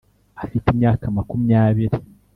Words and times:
afite 0.43 0.65
imyaka 0.75 1.05
makumyabiri 1.17 1.97